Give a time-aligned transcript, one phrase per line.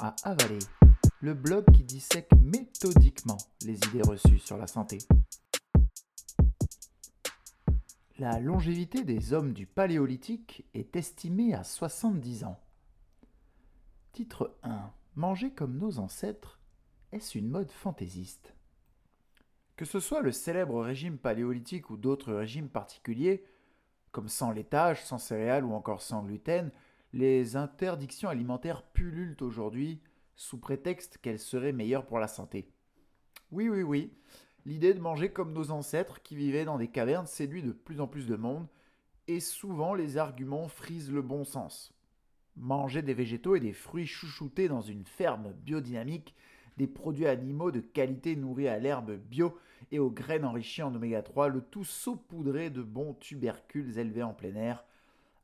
[0.00, 0.60] à avaler,
[1.20, 4.98] le blog qui dissèque méthodiquement les idées reçues sur la santé.
[8.18, 12.60] La longévité des hommes du Paléolithique est estimée à 70 ans.
[14.12, 14.92] Titre 1.
[15.16, 16.60] Manger comme nos ancêtres,
[17.10, 18.54] est-ce une mode fantaisiste?
[19.74, 23.44] Que ce soit le célèbre régime paléolithique ou d'autres régimes particuliers,
[24.12, 26.70] comme sans laitage, sans céréales ou encore sans gluten,
[27.12, 30.00] les interdictions alimentaires pullulent aujourd'hui
[30.34, 32.68] sous prétexte qu'elles seraient meilleures pour la santé.
[33.52, 34.12] Oui, oui, oui,
[34.64, 38.06] l'idée de manger comme nos ancêtres qui vivaient dans des cavernes séduit de plus en
[38.06, 38.66] plus de monde,
[39.28, 41.92] et souvent les arguments frisent le bon sens.
[42.56, 46.34] Manger des végétaux et des fruits chouchoutés dans une ferme biodynamique,
[46.76, 49.58] des produits animaux de qualité nourris à l'herbe bio
[49.90, 54.34] et aux graines enrichies en oméga 3, le tout saupoudré de bons tubercules élevés en
[54.34, 54.84] plein air.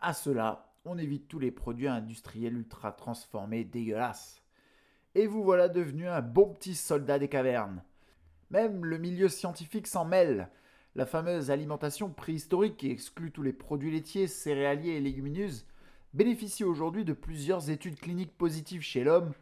[0.00, 4.42] À cela, on évite tous les produits industriels ultra transformés dégueulasses.
[5.14, 7.82] Et vous voilà devenu un bon petit soldat des cavernes.
[8.50, 10.48] Même le milieu scientifique s'en mêle.
[10.94, 15.66] La fameuse alimentation préhistorique qui exclut tous les produits laitiers, céréaliers et légumineuses
[16.14, 19.32] bénéficie aujourd'hui de plusieurs études cliniques positives chez l'homme,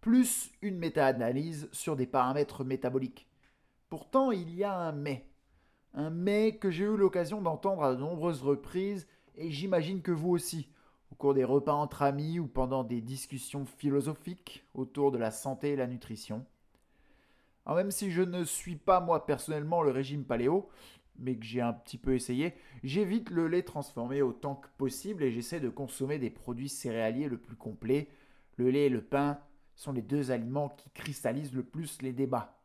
[0.00, 3.26] plus une méta-analyse sur des paramètres métaboliques.
[3.88, 5.26] Pourtant, il y a un mais.
[5.94, 10.30] Un mais que j'ai eu l'occasion d'entendre à de nombreuses reprises, et j'imagine que vous
[10.30, 10.68] aussi
[11.10, 15.70] au cours des repas entre amis ou pendant des discussions philosophiques autour de la santé
[15.70, 16.44] et la nutrition.
[17.66, 20.68] Même si je ne suis pas moi personnellement le régime paléo,
[21.18, 25.30] mais que j'ai un petit peu essayé, j'évite le lait transformé autant que possible et
[25.30, 28.08] j'essaie de consommer des produits céréaliers le plus complets.
[28.56, 29.38] Le lait et le pain
[29.76, 32.58] sont les deux aliments qui cristallisent le plus les débats.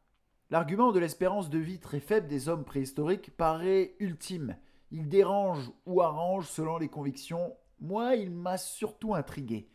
[0.50, 4.55] L'argument de l'espérance de vie très faible des hommes préhistoriques paraît ultime.
[4.91, 9.70] Il dérange ou arrange selon les convictions moi, il m'a surtout intrigué.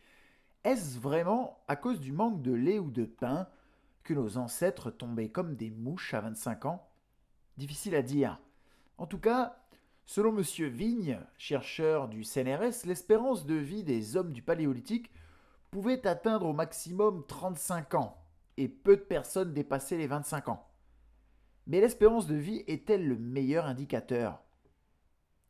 [0.63, 3.47] Est-ce vraiment à cause du manque de lait ou de pain
[4.03, 6.89] que nos ancêtres tombaient comme des mouches à 25 ans?
[7.57, 8.39] Difficile à dire.
[8.97, 9.61] En tout cas,
[10.05, 10.43] selon M.
[10.69, 15.11] Vigne, chercheur du CNRS, l'espérance de vie des hommes du Paléolithique
[15.69, 18.17] pouvait atteindre au maximum 35 ans,
[18.57, 20.67] et peu de personnes dépassaient les 25 ans.
[21.67, 24.41] Mais l'espérance de vie est-elle le meilleur indicateur?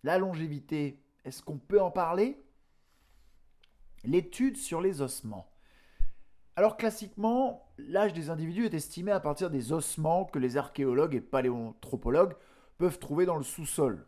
[0.04, 2.44] La longévité, est-ce qu'on peut en parler?
[4.04, 5.52] L'étude sur les ossements.
[6.56, 11.22] Alors classiquement, l'âge des individus est estimé à partir des ossements que les archéologues et
[11.22, 12.36] paléanthropologues
[12.78, 14.06] peuvent trouver dans le sous-sol.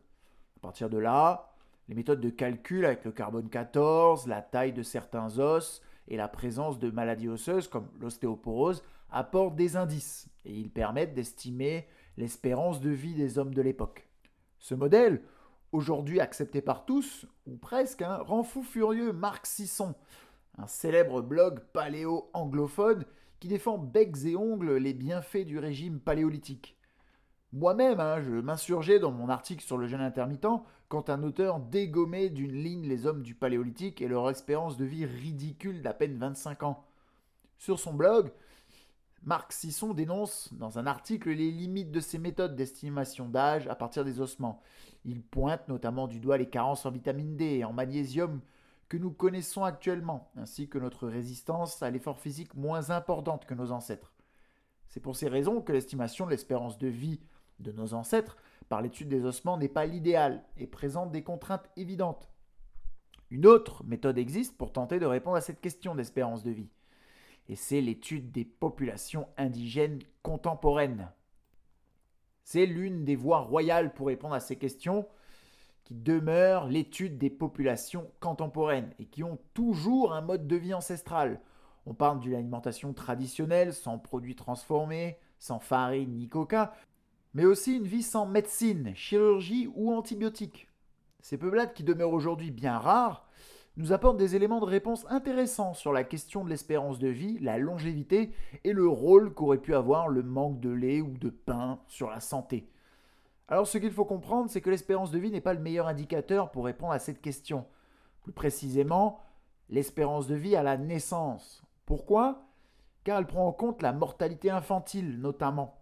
[0.57, 1.53] À partir de là,
[1.87, 6.27] les méthodes de calcul avec le carbone 14, la taille de certains os et la
[6.27, 11.87] présence de maladies osseuses comme l'ostéoporose apportent des indices et ils permettent d'estimer
[12.17, 14.07] l'espérance de vie des hommes de l'époque.
[14.59, 15.21] Ce modèle,
[15.71, 19.95] aujourd'hui accepté par tous, ou presque, hein, rend fou furieux Marc Sisson,
[20.57, 23.05] un célèbre blog paléo-anglophone
[23.39, 26.77] qui défend becs et ongles les bienfaits du régime paléolithique.
[27.53, 30.47] Moi-même, hein, je m'insurgeais dans mon article sur le jeûne intermittent
[30.87, 35.05] quand un auteur dégommait d'une ligne les hommes du paléolithique et leur espérance de vie
[35.05, 36.85] ridicule d'à peine 25 ans.
[37.57, 38.31] Sur son blog,
[39.23, 44.03] Marc Sisson dénonce dans un article les limites de ces méthodes d'estimation d'âge à partir
[44.03, 44.61] des ossements.
[45.05, 48.41] Il pointe notamment du doigt les carences en vitamine D et en magnésium
[48.89, 53.71] que nous connaissons actuellement, ainsi que notre résistance à l'effort physique moins importante que nos
[53.71, 54.11] ancêtres.
[54.87, 57.21] C'est pour ces raisons que l'estimation de l'espérance de vie
[57.59, 58.37] de nos ancêtres
[58.69, 62.31] par l'étude des ossements n'est pas l'idéal et présente des contraintes évidentes.
[63.29, 66.71] Une autre méthode existe pour tenter de répondre à cette question d'espérance de vie
[67.49, 71.11] et c'est l'étude des populations indigènes contemporaines.
[72.43, 75.07] C'est l'une des voies royales pour répondre à ces questions
[75.83, 81.41] qui demeure l'étude des populations contemporaines et qui ont toujours un mode de vie ancestral.
[81.85, 86.73] On parle d'une alimentation traditionnelle, sans produits transformés, sans farine ni coca,
[87.33, 90.67] mais aussi une vie sans médecine, chirurgie ou antibiotiques.
[91.21, 93.27] Ces peuplades qui demeurent aujourd'hui bien rares
[93.77, 97.57] nous apporte des éléments de réponse intéressants sur la question de l'espérance de vie, la
[97.57, 98.31] longévité
[98.63, 102.19] et le rôle qu'aurait pu avoir le manque de lait ou de pain sur la
[102.19, 102.69] santé.
[103.47, 106.51] Alors ce qu'il faut comprendre, c'est que l'espérance de vie n'est pas le meilleur indicateur
[106.51, 107.65] pour répondre à cette question.
[108.23, 109.19] Plus précisément,
[109.69, 111.63] l'espérance de vie à la naissance.
[111.85, 112.43] Pourquoi?
[113.03, 115.81] Car elle prend en compte la mortalité infantile notamment,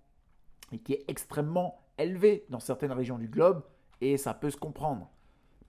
[0.72, 3.64] et qui est extrêmement élevée dans certaines régions du globe,
[4.00, 5.10] et ça peut se comprendre.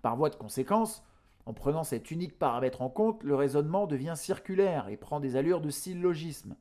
[0.01, 1.05] Par voie de conséquence,
[1.47, 5.61] en prenant cet unique paramètre en compte, le raisonnement devient circulaire et prend des allures
[5.61, 6.57] de syllogisme.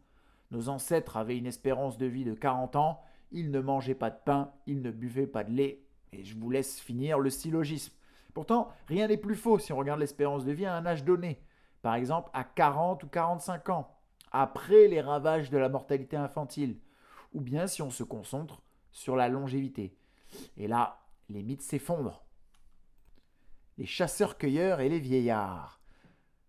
[0.51, 4.17] Nos ancêtres avaient une espérance de vie de 40 ans, ils ne mangeaient pas de
[4.23, 7.93] pain, ils ne buvaient pas de lait, et je vous laisse finir le syllogisme.
[8.33, 11.43] Pourtant, rien n'est plus faux si on regarde l'espérance de vie à un âge donné,
[11.81, 13.95] par exemple à 40 ou 45 ans.
[14.31, 16.77] après les ravages de la mortalité infantile,
[17.33, 18.61] ou bien si on se concentre
[18.91, 19.95] sur la longévité.
[20.57, 22.23] Et là, les mythes s'effondrent.
[23.79, 25.79] Les chasseurs-cueilleurs et les vieillards.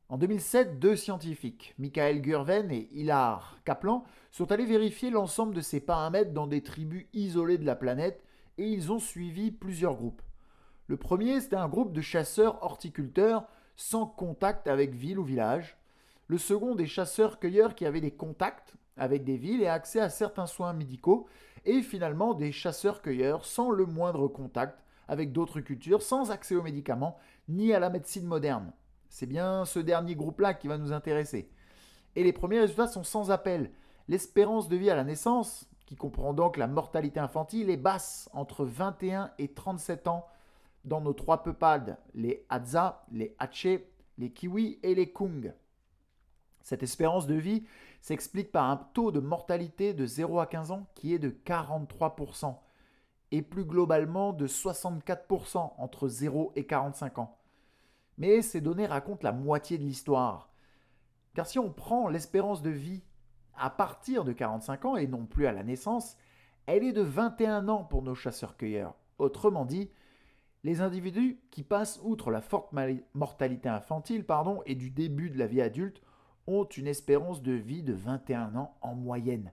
[0.08, 5.78] En 2007, deux scientifiques, Michael Gurven et Hilar Kaplan, sont allés vérifier l'ensemble de ces
[5.78, 8.24] paramètres dans des tribus isolées de la planète
[8.58, 10.22] et ils ont suivi plusieurs groupes.
[10.88, 13.44] Le premier, c'était un groupe de chasseurs horticulteurs
[13.76, 15.78] sans contact avec ville ou village.
[16.26, 20.46] Le second, des chasseurs-cueilleurs qui avaient des contacts avec des villes et accès à certains
[20.46, 21.28] soins médicaux.
[21.64, 27.18] Et finalement, des chasseurs-cueilleurs sans le moindre contact avec d'autres cultures, sans accès aux médicaments
[27.48, 28.72] ni à la médecine moderne.
[29.08, 31.50] C'est bien ce dernier groupe-là qui va nous intéresser.
[32.14, 33.72] Et les premiers résultats sont sans appel.
[34.06, 38.64] L'espérance de vie à la naissance, qui comprend donc la mortalité infantile, est basse, entre
[38.64, 40.28] 21 et 37 ans
[40.84, 45.52] dans nos trois peuplades, les Hadza, les Hatché, les Kiwis et les Kung.
[46.62, 47.64] Cette espérance de vie
[48.00, 52.54] s'explique par un taux de mortalité de 0 à 15 ans qui est de 43%
[53.32, 57.38] et plus globalement de 64% entre 0 et 45 ans.
[58.18, 60.50] Mais ces données racontent la moitié de l'histoire.
[61.34, 63.02] Car si on prend l'espérance de vie
[63.56, 66.16] à partir de 45 ans et non plus à la naissance,
[66.66, 68.94] elle est de 21 ans pour nos chasseurs-cueilleurs.
[69.18, 69.90] Autrement dit,
[70.62, 72.74] les individus qui passent outre la forte
[73.14, 76.02] mortalité infantile pardon, et du début de la vie adulte
[76.46, 79.52] ont une espérance de vie de 21 ans en moyenne.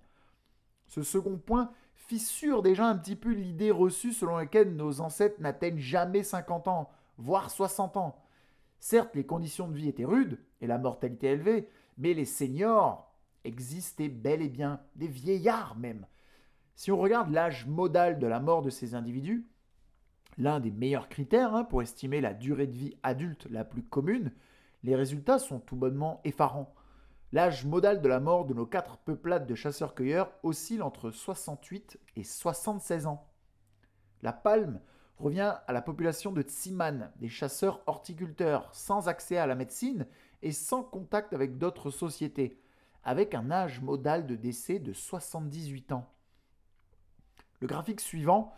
[0.88, 5.80] Ce second point fissure déjà un petit peu l'idée reçue selon laquelle nos ancêtres n'atteignent
[5.80, 8.24] jamais 50 ans, voire 60 ans.
[8.80, 11.68] Certes, les conditions de vie étaient rudes et la mortalité élevée,
[11.98, 13.12] mais les seniors
[13.44, 16.06] existaient bel et bien, des vieillards même.
[16.76, 19.48] Si on regarde l'âge modal de la mort de ces individus,
[20.38, 24.32] l'un des meilleurs critères hein, pour estimer la durée de vie adulte la plus commune,
[24.84, 26.74] les résultats sont tout bonnement effarants.
[27.34, 32.24] L'âge modal de la mort de nos quatre peuplades de chasseurs-cueilleurs oscille entre 68 et
[32.24, 33.28] 76 ans.
[34.22, 34.80] La palme
[35.18, 40.08] revient à la population de Tsiman, des chasseurs horticulteurs, sans accès à la médecine
[40.42, 42.62] et sans contact avec d'autres sociétés,
[43.04, 46.10] avec un âge modal de décès de 78 ans.
[47.60, 48.54] Le graphique suivant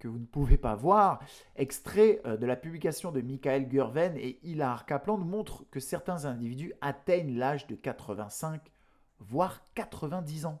[0.00, 1.20] que vous ne pouvez pas voir,
[1.54, 6.72] extrait euh, de la publication de Michael Gurven et Hilar Kaplan, montre que certains individus
[6.80, 8.60] atteignent l'âge de 85,
[9.20, 10.60] voire 90 ans.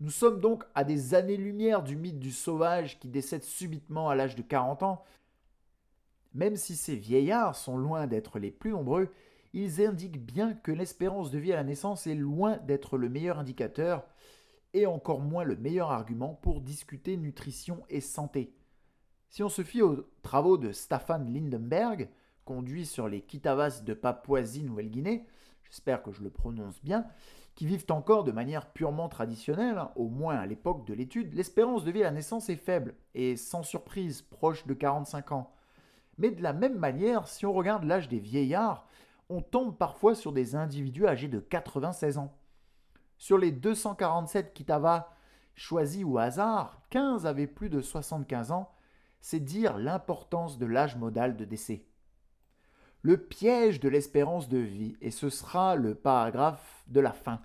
[0.00, 4.34] Nous sommes donc à des années-lumière du mythe du sauvage qui décède subitement à l'âge
[4.34, 5.04] de 40 ans.
[6.34, 9.12] Même si ces vieillards sont loin d'être les plus nombreux,
[9.52, 13.38] ils indiquent bien que l'espérance de vie à la naissance est loin d'être le meilleur
[13.38, 14.04] indicateur
[14.74, 18.54] et encore moins le meilleur argument pour discuter nutrition et santé.
[19.28, 22.08] Si on se fie aux travaux de Staffan Lindenberg,
[22.44, 25.26] conduits sur les Kitavas de Papouasie-Nouvelle-Guinée,
[25.64, 27.06] j'espère que je le prononce bien,
[27.54, 31.84] qui vivent encore de manière purement traditionnelle, hein, au moins à l'époque de l'étude, l'espérance
[31.84, 35.52] de vie à la naissance est faible et sans surprise proche de 45 ans.
[36.18, 38.86] Mais de la même manière, si on regarde l'âge des vieillards,
[39.28, 42.36] on tombe parfois sur des individus âgés de 96 ans.
[43.22, 45.14] Sur les 247 Kitava
[45.54, 48.72] choisis au hasard, 15 avaient plus de 75 ans,
[49.20, 51.86] c'est dire l'importance de l'âge modal de décès.
[53.00, 57.40] Le piège de l'espérance de vie, et ce sera le paragraphe de la fin.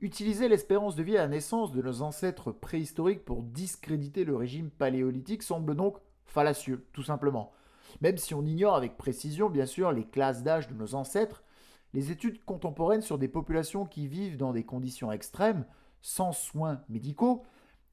[0.00, 4.70] Utiliser l'espérance de vie à la naissance de nos ancêtres préhistoriques pour discréditer le régime
[4.70, 7.52] paléolithique semble donc fallacieux, tout simplement.
[8.00, 11.44] Même si on ignore avec précision, bien sûr, les classes d'âge de nos ancêtres,
[11.94, 15.64] les études contemporaines sur des populations qui vivent dans des conditions extrêmes,
[16.00, 17.44] sans soins médicaux,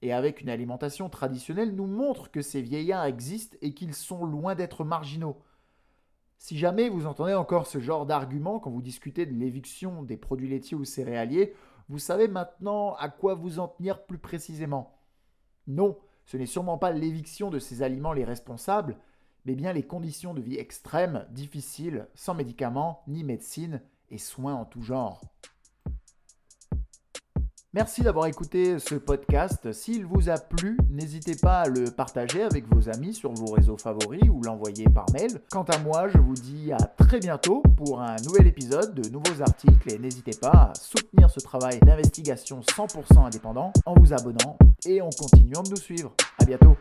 [0.01, 4.55] et avec une alimentation traditionnelle nous montrent que ces vieillards existent et qu'ils sont loin
[4.55, 5.41] d'être marginaux.
[6.37, 10.47] Si jamais vous entendez encore ce genre d'argument quand vous discutez de l'éviction des produits
[10.47, 11.53] laitiers ou céréaliers,
[11.89, 15.01] vous savez maintenant à quoi vous en tenir plus précisément.
[15.67, 18.97] Non, ce n'est sûrement pas l'éviction de ces aliments les responsables,
[19.45, 23.81] mais bien les conditions de vie extrêmes, difficiles, sans médicaments, ni médecine,
[24.11, 25.21] et soins en tout genre.
[27.71, 29.71] Merci d'avoir écouté ce podcast.
[29.73, 33.77] S'il vous a plu, n'hésitez pas à le partager avec vos amis sur vos réseaux
[33.77, 35.39] favoris ou l'envoyer par mail.
[35.51, 39.43] Quant à moi, je vous dis à très bientôt pour un nouvel épisode de nouveaux
[39.43, 44.99] articles et n'hésitez pas à soutenir ce travail d'investigation 100% indépendant en vous abonnant et
[45.01, 46.15] en continuant de nous suivre.
[46.41, 46.75] À bientôt.